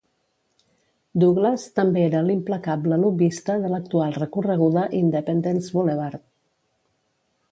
[1.23, 6.27] Douglas també era l'implacable lobbista de l'actual recorreguda Independence Boulevard.